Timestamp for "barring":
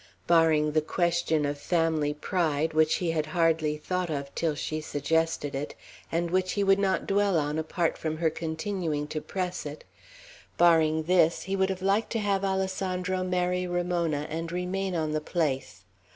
0.25-0.71, 10.57-11.03